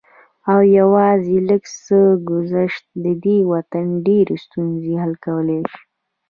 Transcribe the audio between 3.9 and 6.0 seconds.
ډېرې ستونزې حل کولی شي